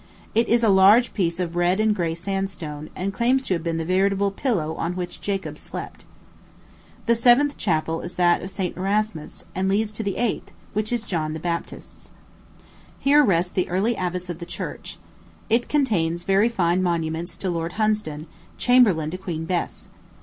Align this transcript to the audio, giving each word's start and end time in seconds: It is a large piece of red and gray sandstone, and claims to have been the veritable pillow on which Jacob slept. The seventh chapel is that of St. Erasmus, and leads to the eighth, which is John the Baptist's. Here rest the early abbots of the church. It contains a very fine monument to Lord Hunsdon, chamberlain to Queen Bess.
It 0.33 0.47
is 0.47 0.63
a 0.63 0.69
large 0.69 1.13
piece 1.13 1.39
of 1.39 1.55
red 1.55 1.79
and 1.79 1.95
gray 1.95 2.15
sandstone, 2.15 2.89
and 2.95 3.13
claims 3.13 3.45
to 3.45 3.53
have 3.53 3.61
been 3.63 3.77
the 3.77 3.85
veritable 3.85 4.31
pillow 4.31 4.73
on 4.73 4.95
which 4.95 5.21
Jacob 5.21 5.59
slept. 5.59 6.05
The 7.05 7.13
seventh 7.13 7.55
chapel 7.55 8.01
is 8.01 8.15
that 8.15 8.41
of 8.41 8.49
St. 8.49 8.75
Erasmus, 8.75 9.45
and 9.53 9.69
leads 9.69 9.91
to 9.91 10.01
the 10.01 10.17
eighth, 10.17 10.53
which 10.73 10.91
is 10.91 11.03
John 11.03 11.33
the 11.33 11.39
Baptist's. 11.39 12.09
Here 12.97 13.23
rest 13.23 13.53
the 13.53 13.69
early 13.69 13.95
abbots 13.95 14.31
of 14.31 14.39
the 14.39 14.47
church. 14.47 14.97
It 15.51 15.69
contains 15.69 16.23
a 16.23 16.25
very 16.25 16.49
fine 16.49 16.81
monument 16.81 17.27
to 17.39 17.51
Lord 17.51 17.73
Hunsdon, 17.73 18.25
chamberlain 18.57 19.11
to 19.11 19.19
Queen 19.19 19.45
Bess. 19.45 19.87